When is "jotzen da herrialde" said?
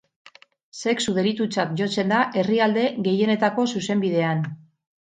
1.83-2.89